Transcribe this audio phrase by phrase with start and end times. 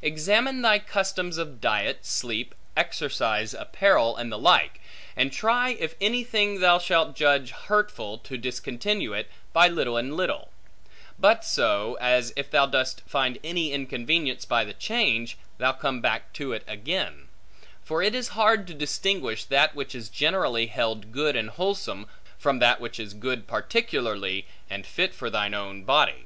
[0.00, 4.80] Examine thy customs of diet, sleep, exercise, apparel, and the like;
[5.14, 10.16] and try, in any thing thou shalt judge hurtful, to discontinue it, by little and
[10.16, 10.48] little;
[11.18, 16.32] but so, as if thou dost find any inconvenience by the change, thou come back
[16.32, 17.28] to it again:
[17.84, 22.06] for it is hard to distinguish that which is generally held good and wholesome,
[22.38, 26.24] from that which is good particularly, and fit for thine own body.